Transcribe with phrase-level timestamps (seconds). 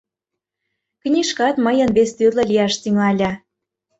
[1.01, 3.31] Книжкат мыйын вестӱрлӧ лияш тӱҥале.